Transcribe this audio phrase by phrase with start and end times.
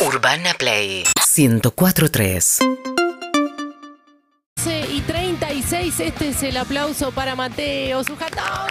[0.00, 1.02] Urbana Play
[1.36, 2.60] 1043.
[4.56, 8.70] 11 y 36, este es el aplauso para Mateo Sujatón.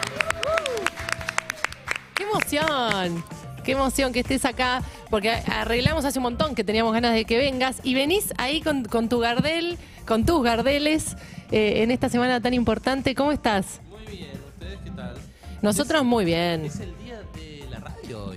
[2.15, 3.25] ¡Qué emoción!
[3.65, 4.81] ¡Qué emoción que estés acá!
[5.09, 8.85] Porque arreglamos hace un montón que teníamos ganas de que vengas y venís ahí con,
[8.85, 11.17] con tu Gardel, con tus Gardeles
[11.51, 13.15] eh, en esta semana tan importante.
[13.15, 13.81] ¿Cómo estás?
[13.89, 15.15] Muy bien, ¿ustedes qué tal?
[15.61, 16.63] Nosotros muy bien.
[16.67, 16.96] Es el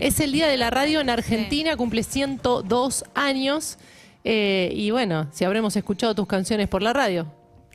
[0.01, 3.79] Es el día de la radio en Argentina, cumple 102 años.
[4.25, 7.27] eh, y bueno, si habremos escuchado tus canciones por la radio.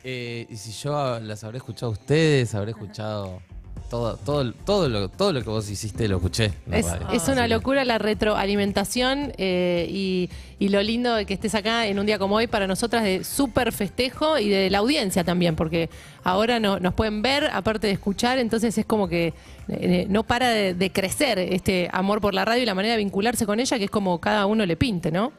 [0.03, 3.41] Eh, y si yo las habré escuchado a ustedes, habré escuchado
[3.89, 6.53] todo, todo, todo, lo, todo lo que vos hiciste, lo escuché.
[6.71, 11.87] Es, es una locura la retroalimentación eh, y, y lo lindo de que estés acá
[11.87, 15.55] en un día como hoy para nosotras de súper festejo y de la audiencia también,
[15.55, 15.89] porque
[16.23, 19.33] ahora no- nos pueden ver, aparte de escuchar, entonces es como que
[19.67, 22.99] eh, no para de, de crecer este amor por la radio y la manera de
[22.99, 25.31] vincularse con ella, que es como cada uno le pinte, ¿no?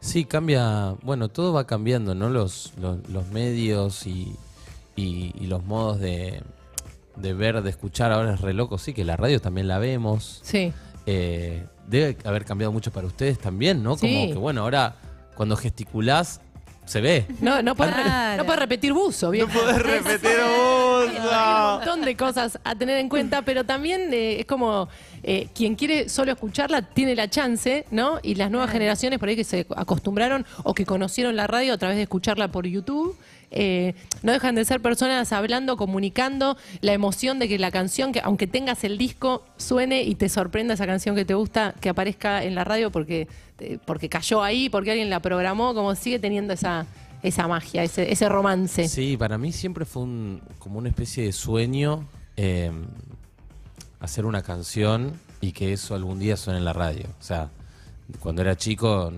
[0.00, 2.28] Sí, cambia, bueno, todo va cambiando, ¿no?
[2.28, 4.34] Los, los, los medios y,
[4.96, 6.42] y- y los modos de,
[7.16, 10.40] de ver, de escuchar, ahora es re loco, sí, que la radio también la vemos.
[10.42, 10.72] Sí.
[11.06, 13.96] Eh, debe haber cambiado mucho para ustedes también, ¿no?
[13.96, 14.12] Sí.
[14.12, 14.96] Como que, bueno, ahora
[15.34, 16.40] cuando gesticulás,
[16.84, 17.26] se ve.
[17.40, 18.38] No, no puedes Claro.
[18.42, 19.46] no puedes repetir buzo, bien.
[19.78, 24.88] repetir Hay un montón de cosas a tener en cuenta, pero también eh, es como
[25.24, 28.20] eh, quien quiere solo escucharla tiene la chance, ¿no?
[28.22, 31.78] Y las nuevas generaciones por ahí que se acostumbraron o que conocieron la radio a
[31.78, 33.16] través de escucharla por YouTube.
[33.50, 38.20] eh, no dejan de ser personas hablando, comunicando la emoción de que la canción, que
[38.22, 42.42] aunque tengas el disco, suene y te sorprenda esa canción que te gusta, que aparezca
[42.42, 43.28] en la radio porque,
[43.60, 46.86] eh, porque cayó ahí, porque alguien la programó, como sigue teniendo esa,
[47.22, 48.88] esa magia, ese, ese romance.
[48.88, 52.72] Sí, para mí siempre fue un, como una especie de sueño eh,
[54.04, 57.06] hacer una canción y que eso algún día suene en la radio.
[57.20, 57.48] O sea,
[58.20, 59.12] cuando era chico,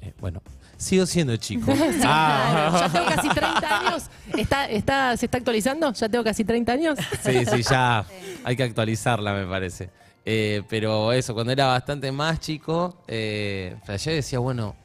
[0.00, 0.42] eh, bueno,
[0.76, 1.72] sigo siendo chico.
[2.04, 2.78] Ah.
[2.80, 4.04] Ya tengo casi 30 años.
[4.36, 5.92] ¿Está, está, ¿Se está actualizando?
[5.92, 6.98] ¿Ya tengo casi 30 años?
[7.22, 8.04] Sí, sí, ya
[8.44, 9.90] hay que actualizarla, me parece.
[10.24, 14.76] Eh, pero eso, cuando era bastante más chico, eh, flashé decía, bueno,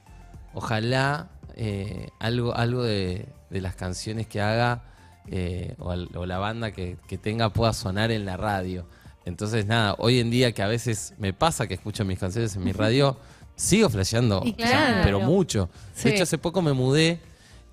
[0.54, 4.84] ojalá eh, algo, algo de, de las canciones que haga
[5.28, 8.88] eh, o, al- o la banda que, que tenga pueda sonar en la radio.
[9.26, 12.64] Entonces, nada, hoy en día que a veces me pasa que escucho mis canciones en
[12.64, 13.18] mi radio,
[13.56, 15.02] sigo flasheando, claro.
[15.04, 15.70] pero mucho.
[15.96, 16.10] Sí.
[16.10, 17.20] De hecho, hace poco me mudé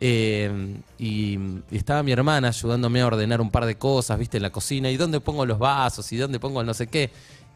[0.01, 1.39] eh, y,
[1.71, 4.91] y estaba mi hermana ayudándome a ordenar un par de cosas, viste, en la cocina,
[4.91, 7.11] y dónde pongo los vasos, y dónde pongo el no sé qué.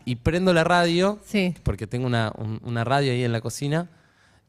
[0.04, 1.54] Y prendo la radio, Sí.
[1.62, 3.88] porque tengo una, un- una radio ahí en la cocina,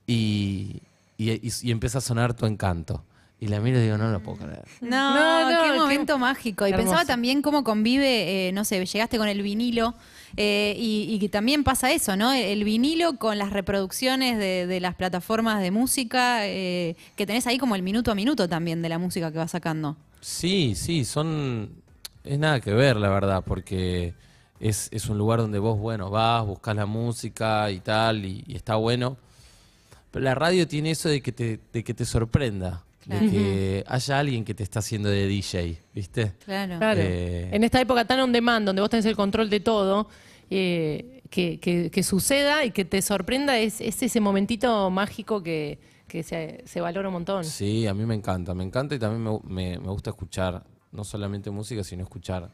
[0.07, 0.81] y-
[1.17, 3.03] y empieza a sonar tu encanto.
[3.45, 4.63] Y la miro y digo, no lo puedo creer.
[4.81, 6.65] No, No, no, qué qué- momento mágico.
[6.65, 6.83] Y hermoso.
[6.89, 9.93] pensaba también cómo convive, eh, no sé, llegaste con el vinilo
[10.35, 12.33] eh, y, y que también pasa eso, ¿no?
[12.33, 17.59] El, vinilo con las reproducciones de, de las plataformas de música, eh, que tenés ahí
[17.59, 19.95] como el minuto a minuto también de la música que vas sacando.
[20.21, 21.69] Sí, sí, son.
[22.23, 24.15] Es nada que ver, la verdad, porque
[24.59, 28.55] es, es un lugar donde vos, bueno, vas, buscas la música y tal, y, y
[28.55, 29.17] está bueno.
[30.09, 34.19] Pero la radio tiene eso de que te, de que te sorprenda, de que haya
[34.19, 36.33] alguien que te está haciendo de DJ, ¿viste?
[36.45, 36.77] Claro.
[36.79, 37.01] Claro.
[37.03, 37.49] Eh.
[37.51, 40.07] En esta época tan on demand, donde vos tenés el control de todo,
[40.49, 45.79] eh, que, que- que suceda y que te sorprenda es, es ese momentito mágico que,
[46.07, 47.43] que se, se valora un montón.
[47.43, 51.03] Sí, a mí me encanta, me encanta y también me, me- me gusta escuchar no
[51.03, 52.51] solamente música, sino escuchar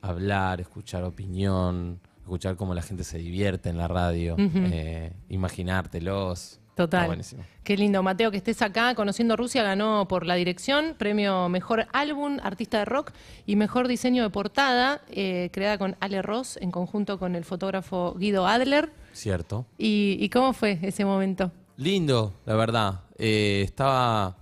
[0.00, 6.60] hablar, escuchar opinión, escuchar cómo la gente se divierte en la radio, eh, imaginártelos.
[6.74, 7.06] Total.
[7.06, 7.44] buenísimo.
[7.62, 8.94] Qué lindo, Mateo, que estés acá.
[8.94, 13.12] Conociendo Rusia ganó por la dirección, premio Mejor Álbum, Artista de Rock
[13.46, 18.14] y Mejor Diseño de Portada, eh, creada con Ale Ross en conjunto con el fotógrafo
[18.18, 18.90] Guido Adler.
[19.12, 19.66] Cierto.
[19.78, 21.52] ¿Y, y cómo fue ese momento?
[21.76, 23.00] Lindo, la verdad.
[23.18, 24.36] Eh, estaba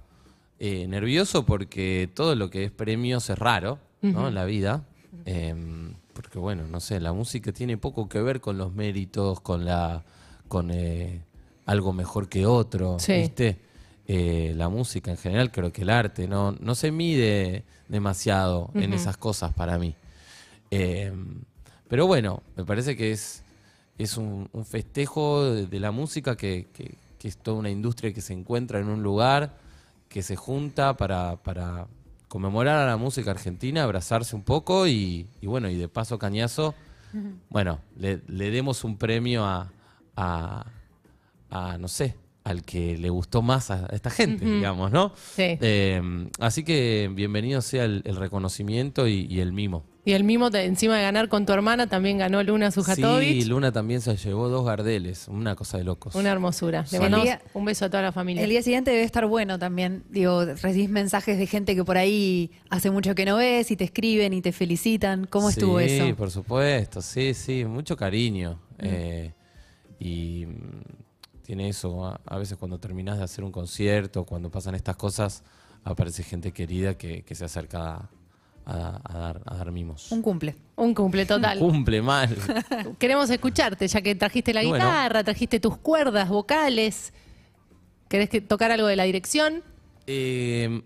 [0.59, 4.29] eh, nervioso porque todo lo que es premios es raro, ¿no?
[4.29, 4.85] En la vida.
[5.27, 9.65] Em, porque bueno, no sé, la música tiene poco que ver con los méritos, con
[9.65, 10.05] la,
[10.49, 10.71] con
[11.67, 13.13] algo mejor que otro, Sí.
[13.15, 13.61] ¿viste?
[14.07, 18.93] Eh, la música en general, creo que el arte, no, no se mide demasiado en
[18.93, 19.95] esas cosas para mí.
[20.71, 21.43] Em,
[21.89, 23.43] pero bueno, me parece que es,
[23.99, 28.13] es un, un festejo de, de la música que, que- que es toda una industria
[28.13, 29.57] que se encuentra en un lugar,
[30.09, 31.87] que se junta para, para
[32.27, 36.75] conmemorar a la música argentina, abrazarse un poco y, y bueno, y de paso cañazo,
[37.49, 39.71] bueno, le, le demos un premio a,
[40.17, 40.67] a,
[41.53, 45.13] a, no sé, al que le gustó más a esta gente, digamos, ¿no?
[45.37, 45.59] Sí.
[45.61, 46.03] Eh,
[46.41, 49.85] así que bienvenido sea el, el reconocimiento y, y el mimo.
[50.05, 53.29] Y el mismo, de- encima de ganar con tu hermana, también ganó Luna Sujatovic.
[53.29, 56.17] Sí, Luna también se llevó dos Gardeles, una cosa de locos.
[56.17, 56.81] Una hermosura.
[56.83, 56.99] Le Sí.
[56.99, 58.43] mandamos un beso a toda la familia.
[58.43, 60.03] El día siguiente debe estar bueno también.
[60.11, 63.85] Digo, recibís mensajes de gente que por ahí hace mucho que no ves y te
[63.85, 65.25] escriben y te felicitan.
[65.29, 66.17] ¿Cómo estuvo Sí, eso?
[66.17, 68.59] por supuesto, sí, sí, mucho cariño.
[68.81, 68.85] Mm.
[68.85, 69.35] Eh,
[70.01, 70.47] y
[71.53, 75.43] tiene eso, a, a veces cuando terminas de hacer un concierto, cuando pasan estas cosas,
[75.85, 78.09] aparece gente querida que, que se acerca
[78.65, 80.11] a, a dar, a dar mimos.
[80.13, 80.55] Un cumple.
[80.77, 81.59] Un cumple total.
[81.59, 82.35] Cumple mal.
[82.99, 84.77] Queremos escucharte, ya que trajiste la bueno.
[84.77, 87.13] guitarra, trajiste tus cuerdas vocales.
[88.09, 89.63] ¿Querés que tocar algo de la dirección?
[90.07, 90.81] Eh,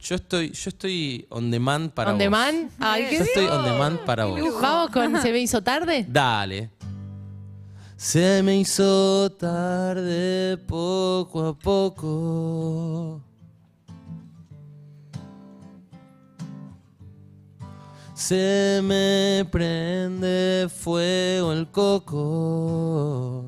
[0.00, 2.24] yo estoy, yo estoy on demand para ¿On vos.
[2.24, 2.70] demand?
[2.78, 4.40] Ay, qué Yo estoy on demand para vos.
[4.62, 6.06] Vamos con Se me hizo tarde.
[6.08, 6.70] Dale.
[7.96, 13.22] Se me hizo tarde poco a poco.
[18.12, 23.44] Se me prende fuego el coco.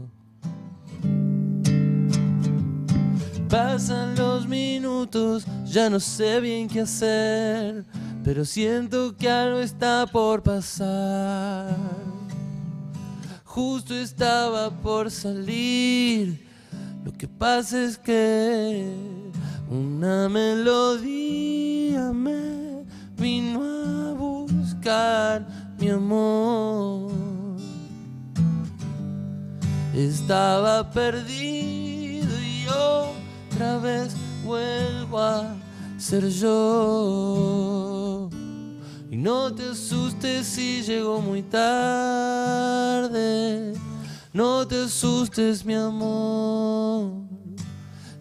[3.50, 7.84] Pasan los minutos, ya no sé bien qué hacer,
[8.24, 11.76] pero siento que algo está por pasar.
[13.58, 16.46] Justo estaba por salir,
[17.04, 18.88] lo que pasa es que
[19.68, 22.84] una melodía me
[23.16, 25.44] vino a buscar
[25.76, 27.10] mi amor.
[29.92, 34.14] Estaba perdido y otra vez
[34.44, 35.56] vuelvo a
[35.98, 38.30] ser yo.
[39.10, 42.88] Y no te asustes si llego muy tarde.
[44.34, 47.12] No te asustes, mi amor.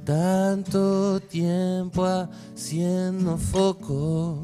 [0.06, 4.42] Tanto tiempo haciendo foco.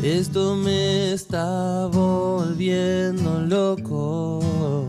[0.00, 4.86] Esto me está volviendo loco.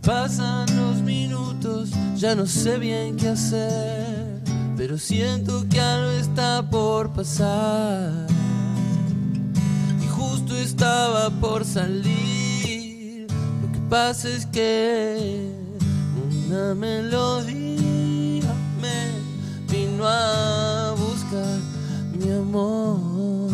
[0.00, 0.75] Pasan
[2.16, 4.40] ya no sé bien qué hacer,
[4.76, 8.26] pero siento que algo está por pasar.
[10.02, 13.26] Y justo estaba por salir.
[13.60, 15.50] Lo que pasa es que
[16.46, 21.58] una melodía me vino a buscar
[22.18, 23.50] mi amor.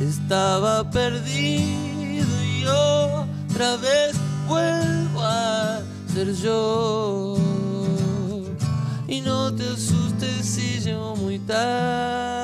[0.00, 5.80] Estaba perdido y otra vez vuelvo a
[6.12, 7.36] ser yo.
[9.08, 12.42] Y no te asustes si llego muy tarde.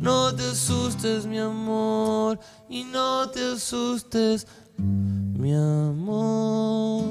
[0.00, 2.38] No te asustes, mi amor.
[2.68, 4.46] Y no te asustes,
[4.76, 7.03] mi amor.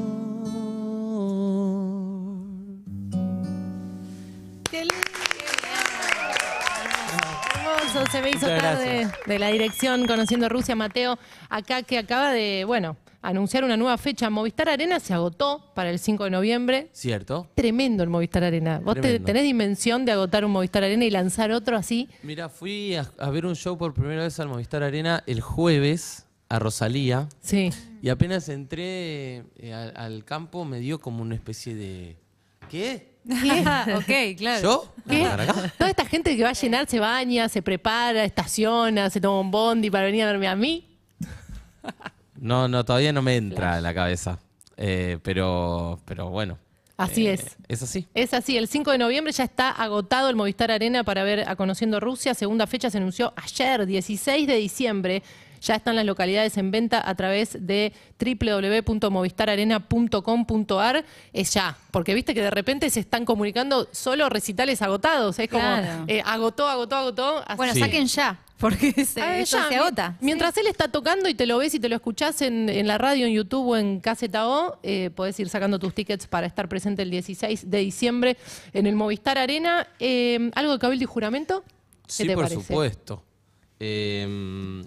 [8.11, 9.13] Se me hizo Muchas tarde gracias.
[9.27, 11.17] de la dirección Conociendo Rusia, Mateo,
[11.49, 14.29] acá que acaba de, bueno, anunciar una nueva fecha.
[14.29, 16.89] Movistar Arena se agotó para el 5 de noviembre.
[16.91, 17.47] ¿Cierto?
[17.55, 18.79] Tremendo el Movistar Arena.
[18.83, 22.09] ¿Vos te- tenés dimensión de agotar un Movistar Arena y lanzar otro así?
[22.23, 26.25] Mira, fui a, a ver un show por primera vez al Movistar Arena el jueves
[26.49, 27.29] a Rosalía.
[27.41, 27.71] Sí.
[28.01, 32.17] Y apenas entré eh, al, al campo me dio como una especie de...
[32.69, 33.12] ¿Qué?
[33.95, 34.61] ok, claro.
[34.61, 34.93] ¿Yo?
[35.09, 35.23] ¿Qué?
[35.23, 35.73] ¿Para acá?
[35.77, 39.51] Toda esta gente que va a llenar se baña, se prepara, estaciona, se toma un
[39.51, 40.87] bondi para venir a verme a mí.
[42.39, 44.39] No, no, todavía no me entra en la cabeza.
[44.75, 46.57] Eh, pero, pero bueno.
[46.97, 47.57] Así Eh, es.
[47.67, 48.07] Es así.
[48.13, 51.55] Es así, el 5 de noviembre ya está agotado el Movistar Arena para ver a
[51.55, 52.33] Conociendo Rusia.
[52.33, 55.23] Segunda fecha se anunció ayer, 16 de diciembre.
[55.63, 61.05] Ya están las localidades en venta a través de www.movistararena.com.ar.
[61.31, 65.39] Es ya, porque viste que de repente se están comunicando solo recitales agotados.
[65.39, 66.03] Es como, Claro.
[66.07, 67.43] eh, agotó, agotó, agotó.
[67.47, 67.79] Así- Bueno, Sí.
[67.79, 70.17] saquen ya, porque se, Ah, eso ya, se mi- agota.
[70.19, 72.97] Mientras él está tocando y te lo ves y te lo escuchás en, en la
[72.97, 77.01] radio, en YouTube o en KZO, eh, podés ir sacando tus tickets para estar presente
[77.03, 78.37] el 16 de diciembre
[78.73, 79.87] en el Movistar Arena.
[79.99, 81.63] Eh, ¿Algo de Cabildo y Juramento?
[82.05, 82.61] ¿Qué Sí, te por parece?
[82.61, 83.23] supuesto.
[83.79, 84.83] Eh,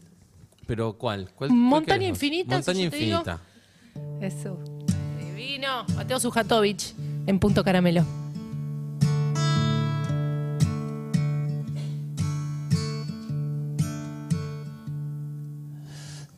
[0.66, 1.30] pero ¿cuál?
[1.34, 2.08] ¿Cuál- cuál Montaña vos?
[2.08, 2.84] Infinita, Montaña si.
[2.84, 3.40] Infinita.
[4.20, 4.58] Eso.
[5.18, 5.84] Divino.
[5.94, 6.94] Mateo Sujatovic
[7.26, 8.04] en Punto Caramelo.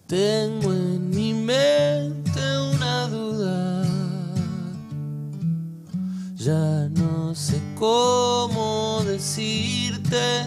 [0.07, 2.41] Tengo en mi mente
[2.75, 3.85] una duda.
[6.37, 10.45] Ya no sé cómo decirte.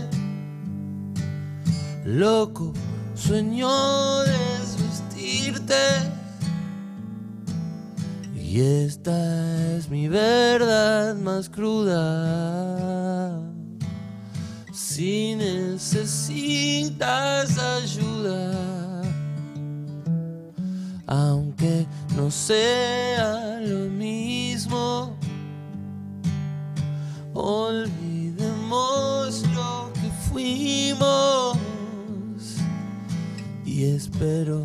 [2.06, 2.74] Loco,
[3.22, 3.70] sueño
[4.24, 5.76] desvestirte.
[8.36, 13.40] Y esta es mi verdad más cruda.
[14.74, 16.38] Si necesitas
[17.58, 19.04] ayuda,
[21.08, 21.88] aunque
[22.18, 23.41] no sea
[34.22, 34.62] espero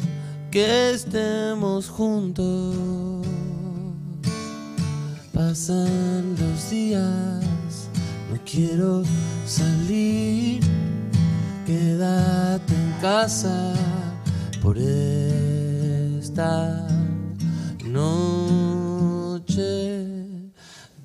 [0.51, 3.25] que estemos juntos.
[5.33, 7.89] Pasan los días,
[8.31, 9.03] no quiero
[9.47, 10.61] salir,
[11.65, 13.73] quédate en casa
[14.61, 15.27] por esta
[17.87, 18.13] noche.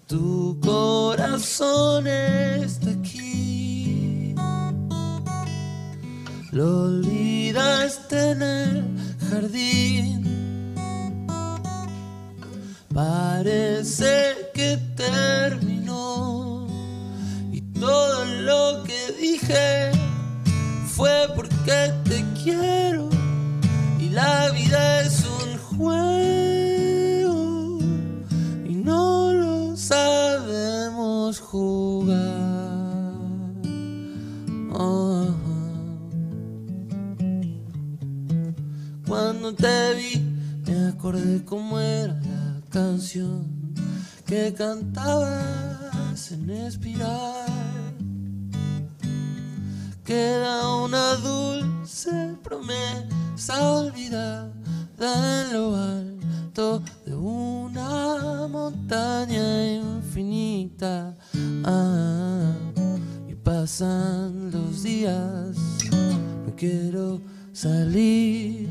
[0.07, 4.35] Tu corazón está aquí.
[6.51, 6.89] Lo
[8.13, 8.83] en el
[9.29, 10.75] jardín.
[12.93, 14.20] Parece
[41.51, 43.45] cómo era la canción
[44.25, 47.45] que cantabas en espiral.
[50.05, 54.53] Queda una dulce promesa olvidada
[54.97, 61.17] en lo alto de una montaña infinita.
[61.65, 62.53] Ah,
[63.27, 65.57] y pasan los días,
[66.45, 67.19] no quiero
[67.51, 68.69] salir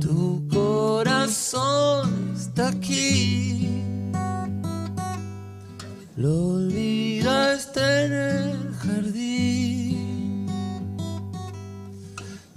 [0.00, 3.82] Tu corazón está aquí.
[6.16, 10.46] Lo olvidaste en el jardín.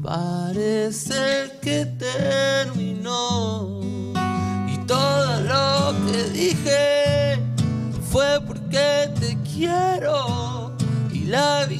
[0.01, 2.86] Parece que terminó.
[9.57, 10.71] Quiero.
[11.11, 11.76] Y la vida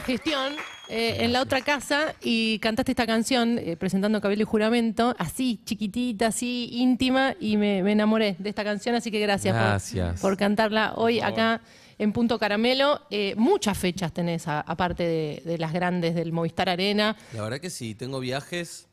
[0.00, 0.54] gestión,
[0.88, 5.60] eh, en la otra casa, y cantaste esta canción eh, presentando Cabello y Juramento, así,
[5.64, 10.20] chiquitita, así, íntima, y me, me enamoré de esta canción, así que gracias, por- Gracias.
[10.20, 11.60] Por, cantarla hoy acá
[11.98, 13.02] en Punto Caramelo.
[13.10, 17.16] Eh, muchas fechas tenés, a- aparte de, de las grandes del Movistar Arena.
[17.34, 18.86] La verdad que sí, tengo viajes.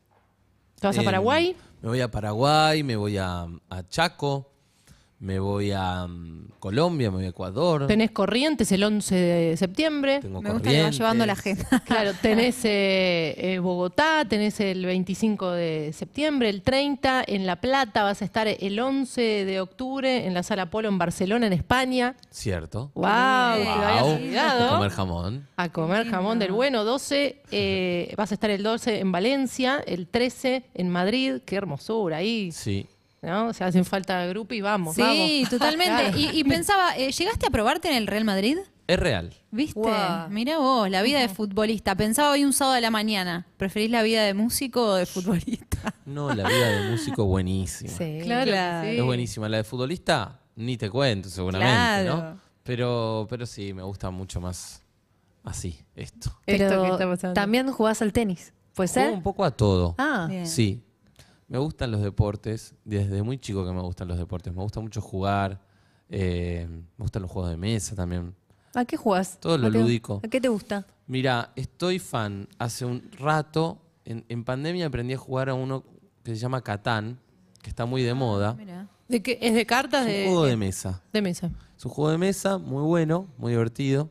[0.80, 1.56] ¿Te vas a Paraguay?
[1.82, 4.52] Me voy a Paraguay, me voy a, a Chaco,
[5.20, 7.88] me voy a mm, Colombia, me voy a Ecuador.
[7.88, 10.20] Tenés Corrientes el 11 de septiembre.
[10.22, 11.66] Tengo Me gusta que va llevando la agenda.
[11.86, 18.04] Claro, tenés eh, eh, Bogotá, tenés el 25 de septiembre, el 30 en La Plata,
[18.04, 22.16] vas a estar el 11 de octubre en la Sala Polo en Barcelona, en España.
[22.30, 22.92] Cierto.
[22.94, 23.08] ¡Wow!
[23.08, 24.70] Olvidado.
[24.70, 25.48] A comer jamón.
[25.56, 26.84] A comer jamón del bueno.
[26.84, 31.36] 12, eh, vas a estar el 12 en Valencia, el 13 en Madrid.
[31.46, 32.18] ¡Qué hermosura!
[32.18, 32.88] Ahí, Sí.
[33.22, 33.54] ¿No?
[33.54, 35.50] Se hacen falta grupo y vamos, Sí, vamos.
[35.50, 36.04] totalmente.
[36.04, 36.18] Claro.
[36.18, 38.58] Y, y pensaba, eh, ¿llegaste a probarte en el Real Madrid?
[38.88, 39.34] Es real.
[39.52, 39.78] ¿Viste?
[39.80, 40.30] Guau.
[40.30, 41.96] Mira vos, la vida de futbolista.
[41.96, 43.46] Pensaba hoy un sábado de la mañana.
[43.58, 45.68] ¿Preferís la vida de músico o de futbolista?
[46.06, 47.90] No, la vida de músico es buenísima.
[47.92, 48.20] Sí.
[48.24, 48.52] Claro
[48.84, 48.96] sí.
[48.98, 49.50] Es buenísima.
[49.50, 52.16] La de futbolista, ni te cuento, seguramente, Claro.
[52.16, 52.40] ¿no?
[52.64, 54.84] Pero, pero sí, me gusta mucho más
[55.44, 56.30] así, esto.
[56.46, 57.34] Esto que está pasando.
[57.34, 58.54] también jugás al tenis.
[58.74, 59.14] ¿Puede Juego ser?
[59.18, 59.96] un poco a todo.
[59.98, 60.48] Ah, Bien.
[60.48, 60.82] Sí.
[61.48, 62.74] Me gustan los deportes.
[62.84, 64.54] Desde muy chico que me gustan los deportes.
[64.54, 65.62] Me gusta mucho jugar.
[66.10, 68.34] eh, me gustan los juegos de mesa también.
[68.74, 69.40] ¿a qué jugás?
[69.40, 70.22] Todo lo ¿A qué- lúdico.
[70.24, 70.86] ¿A qué te gusta?
[71.08, 72.48] Mira, estoy fan.
[72.60, 75.84] Hace un rato, en, en pandemia aprendí a jugar a uno,
[76.24, 77.18] que se llama Catán,
[77.62, 78.54] que está muy de moda.
[78.54, 78.88] Mira.
[79.08, 79.40] ¿De qué?
[79.42, 80.06] ¿Es de cartas?
[80.06, 81.02] Es De, un juego de mesa.
[81.14, 81.50] de mesa.
[81.78, 84.10] Es un juego de mesa muy bueno, muy divertido.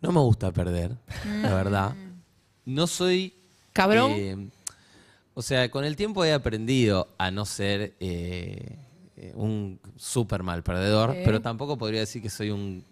[0.00, 0.96] No me gusta perder,
[1.42, 1.94] la verdad.
[2.64, 3.34] No soy...
[3.72, 4.10] ¿Cabrón?
[4.12, 4.48] eh,
[5.34, 8.76] o sea, con el tiempo he aprendido a no ser eh,
[9.34, 11.18] un súper mal perdedor, Sí.
[11.24, 12.84] pero tampoco podría decir que soy un,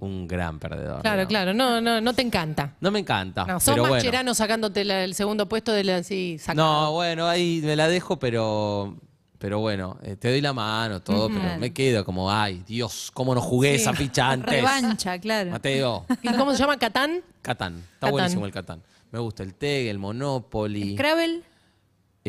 [0.00, 1.00] un gran perdedor.
[1.02, 1.28] Claro, digamos.
[1.28, 1.54] claro.
[1.54, 2.74] No, no, no te encanta.
[2.80, 3.44] No me encanta.
[3.46, 4.34] No, sos pero bueno.
[4.34, 6.54] Sacándote la- el segundo puesto de la sacado.
[6.56, 8.96] No, bueno, ahí me la dejo, pero,
[9.38, 13.34] pero bueno, eh, te doy la mano, todo, pero me quedo como, ay, Dios, cómo
[13.34, 13.82] no jugué Sí.
[13.82, 14.52] esa ficha antes.
[14.52, 15.50] Revancha, claro.
[15.52, 16.76] Mateo, ¿Y cómo se llama?
[16.78, 17.22] ¿Catán?
[17.42, 17.74] Catán.
[17.78, 18.10] Está Catán.
[18.12, 18.82] buenísimo el Catán.
[19.10, 20.94] Me gusta el TEG, el Monopoly.
[20.94, 21.42] Scrabble.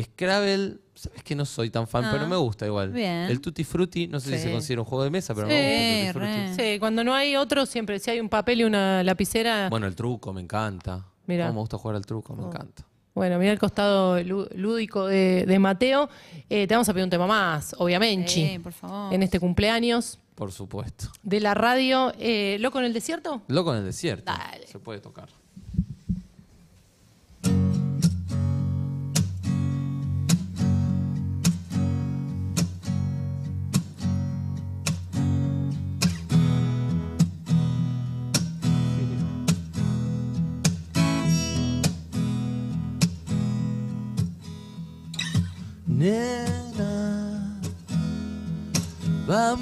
[0.04, 2.90] Scrabble, sabes que no soy tan fan, Ah, pero me gusta igual.
[2.90, 3.22] bien.
[3.30, 4.42] El Tutti Frutti, no sé si Sí.
[4.44, 6.56] se considera un juego de mesa, pero Sí, me gusta el Tutti Frutti.
[6.62, 6.72] re.
[6.74, 9.54] Sí, cuando no hay otro, siempre, si hay un papel y una lapicera.
[9.54, 11.06] Bueno, Bueno, el truco, me encanta.
[11.26, 11.46] Mirá.
[11.46, 12.36] Cómo me gusta jugar al truco, Oh.
[12.36, 12.84] me encanta.
[13.14, 16.08] mira el costado lú- lúdico de, de Mateo.
[16.48, 18.28] Eh, te vamos a pedir un tema más, obviamente.
[18.30, 19.12] Sí, por favor.
[19.12, 21.08] En este cumpleaños Por supuesto.
[21.22, 22.12] de la radio.
[22.18, 23.42] Eh, ¿Loco en el desierto?
[23.48, 24.32] Loco en el desierto.
[24.32, 24.66] Dale.
[24.66, 25.28] Se puede tocar.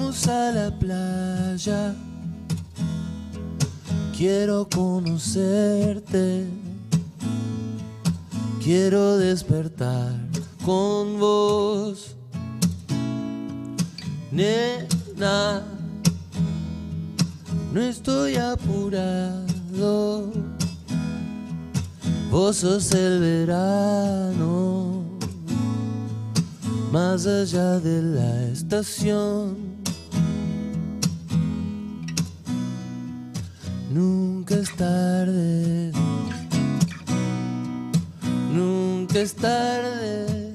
[0.08, 1.94] A la playa.
[4.16, 6.46] Quiero conocerte.
[8.64, 10.14] Quiero despertar
[10.64, 12.16] con vos.
[14.32, 15.62] Nena,
[17.72, 20.32] no estoy apurado.
[22.30, 25.02] Vos sos el verano,
[26.92, 29.77] más allá de la estación.
[33.90, 35.92] Nunca es tarde,
[38.52, 40.52] nunca es tarde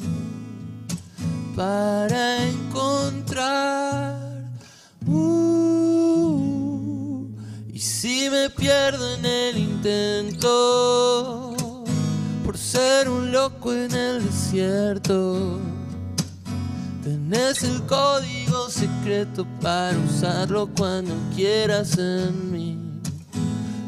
[1.55, 4.19] para encontrar.
[5.07, 6.25] Uh,
[7.73, 10.45] y si me pierdo en el intento,
[12.45, 15.59] por ser un loco en el desierto,
[17.03, 22.62] tenés el código secreto para usarlo cuando quieras en mí.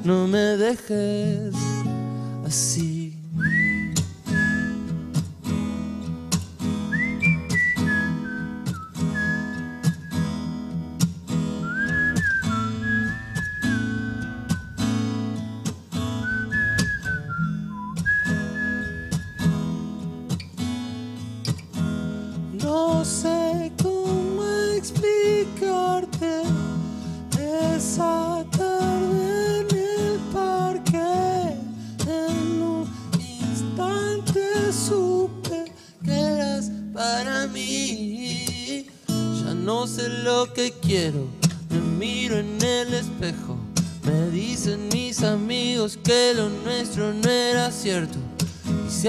[0.05, 1.55] No me dejes
[2.45, 2.94] así.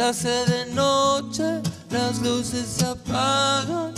[0.09, 3.93] Hace de noche, las luces se apagan.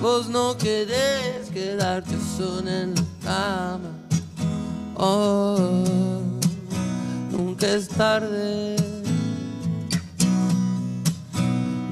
[0.00, 3.90] Vos no querés quedarte sola en la cama.
[4.96, 5.84] Oh,
[7.30, 8.76] nunca es tarde.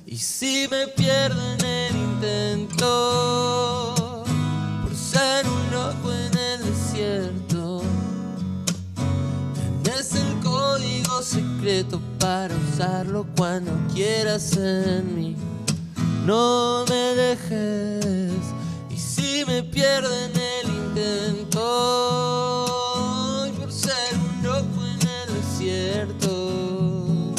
[0.07, 3.62] y si me pierdo en el intento
[11.63, 15.37] secreto para usarlo cuando quieras en mí.
[16.27, 18.35] No me dejes
[18.91, 21.61] y si me pierdo en el intento
[23.61, 27.33] por ser un loco en el desierto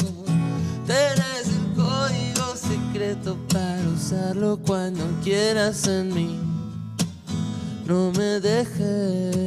[0.86, 6.38] tenés el código secreto para usarlo cuando quieras en mí
[7.86, 9.43] no me dejes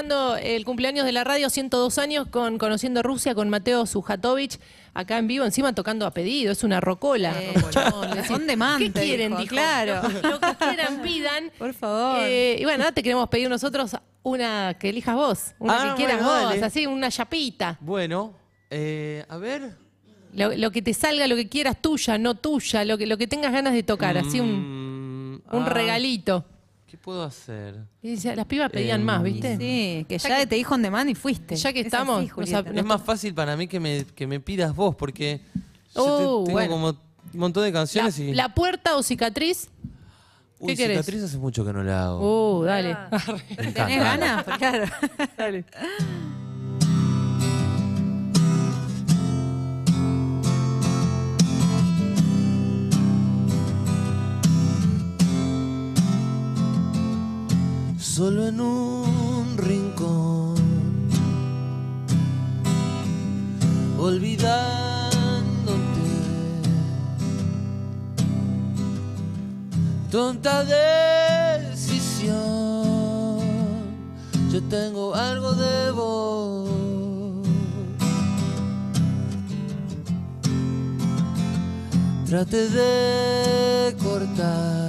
[0.00, 4.58] festejando el cumpleaños de la radio, 102 años, con Conociendo Rusia, con Mateo Sujatovich,
[4.94, 7.34] acá en vivo, encima tocando a pedido, es una rocola.
[7.38, 9.36] Eh, Chabón, decís, on demand, ¿Qué quieren?
[9.36, 10.00] dijo, claro.
[10.22, 11.50] Lo que quieran, pidan.
[11.58, 12.20] Por favor.
[12.22, 15.96] Eh, y bueno, ahora te queremos pedir nosotros una que elijas vos, una Ah, que
[16.04, 16.64] quieras bueno, vos, dale.
[16.64, 17.76] así, una chapita.
[17.80, 18.34] Bueno,
[18.70, 19.76] eh, a ver.
[20.32, 23.26] Lo, lo que te salga, lo que quieras, tuya, no tuya, lo que, lo que
[23.26, 24.80] tengas ganas de tocar, así un,
[25.40, 26.44] Mm, un ah, regalito.
[26.90, 27.84] ¿Qué puedo hacer?
[28.02, 29.56] Y dice, las pibas pedían más, ¿viste?
[29.56, 31.54] Sí, que Ya ya que- te dijo on demand y fuiste.
[31.54, 32.64] Ya que Es estamos, así, Julieta.
[32.74, 35.60] Es más fácil para mí que me, que me pidas vos, porque yo
[35.92, 36.70] te- Oh, tengo bueno.
[36.72, 38.34] como un montón de La, canciones y.
[38.34, 39.68] la puerta o cicatriz.
[40.58, 40.98] Uy, ¿qué querés?
[40.98, 42.58] cicatriz hace mucho que no la hago.
[42.58, 42.96] Uh, dale.
[43.56, 43.86] Me encanta.
[43.86, 44.44] ¿Tenés ganas?
[44.44, 44.84] Pues claro.
[45.38, 45.64] dale.
[58.20, 60.54] Solo en un rincón,
[63.98, 65.00] olvidándote.
[70.10, 72.36] Tonta decisión,
[74.52, 76.68] yo tengo algo de vos.
[82.26, 84.79] Trate de cortar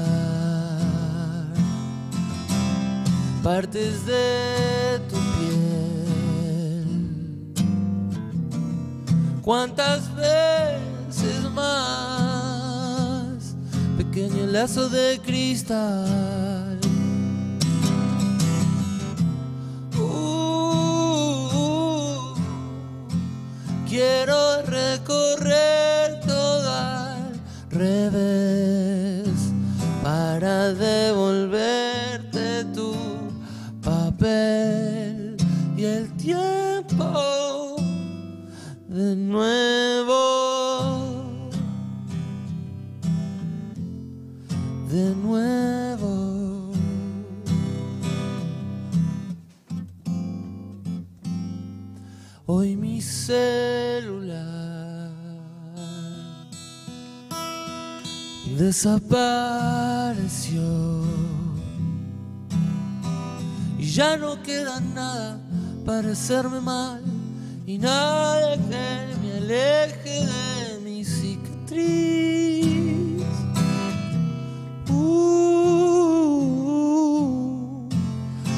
[3.43, 6.85] partes de tu piel.
[9.41, 13.55] ¿Cuántas veces más?
[13.97, 16.79] Pequeño lazo de cristal.
[58.57, 60.61] Desapareció
[63.77, 65.39] y ya no queda nada
[65.85, 67.03] para hacerme mal
[67.65, 73.21] y nada que me aleje de mi cicatriz.
[74.89, 76.27] Uh,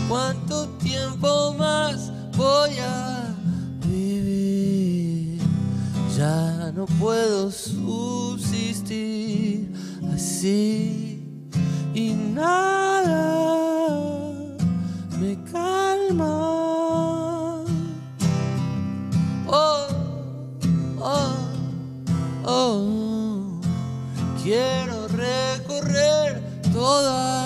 [0.10, 3.36] ¿Cuánto tiempo más voy a
[3.86, 5.40] vivir?
[6.18, 9.43] Ya no puedo subsistir
[10.44, 11.22] así
[11.94, 13.34] y nada
[15.18, 16.36] me calma.
[19.48, 19.88] Oh,
[21.00, 21.36] oh,
[22.46, 23.62] oh,
[24.44, 26.42] quiero recorrer
[26.74, 27.43] todo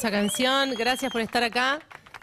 [0.00, 0.74] hermosa canción.
[0.78, 1.78] Gracias por estar acá.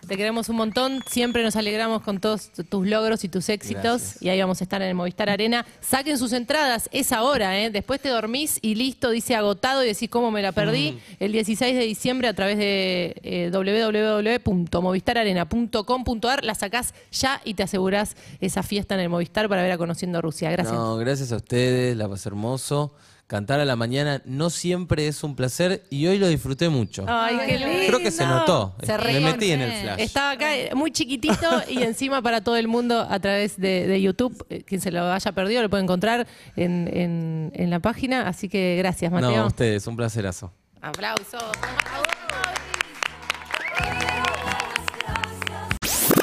[0.07, 1.03] Te queremos un montón.
[1.07, 3.83] Siempre nos alegramos con todos tu- tus logros y tus éxitos.
[4.01, 4.21] Gracias.
[4.21, 5.63] Y ahí vamos a estar en el Movistar Arena.
[5.81, 6.89] Saquen sus entradas.
[6.91, 7.69] Es ahora, ¿eh?
[7.71, 10.93] Después te dormís y listo, dice agotado y decís cómo me la perdí.
[10.93, 10.99] Mm.
[11.23, 18.15] El 16 de diciembre a través de eh, www.movistararena.com.ar la sacás ya y te asegurás
[18.39, 20.49] esa fiesta en el Movistar para ver a Conociendo Rusia.
[20.51, 20.75] Gracias.
[20.75, 22.93] No, gracias a ustedes, la pasé hermoso.
[23.27, 27.03] Cantar a la mañana no siempre es un placer y hoy lo disfruté mucho.
[27.09, 27.73] Ay, qué lindo.
[27.87, 28.73] Creo que se notó.
[28.81, 29.31] Se Me reconoce.
[29.33, 29.99] metí en el flash.
[29.99, 34.01] Estaba acá eh, muy chiquitito y encima para todo el mundo a través de, de
[34.01, 34.45] YouTube.
[34.49, 38.29] Eh, Quien se lo haya perdido lo puede encontrar en, en- en la página.
[38.29, 39.43] Así que gracias, No, Mateo.
[39.43, 40.53] a ustedes, un placerazo.
[40.81, 41.43] Aplausos.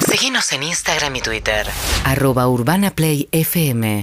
[0.09, 1.67] Seguinos en Instagram y Twitter.
[2.03, 4.01] Arroba Urbana Play FM.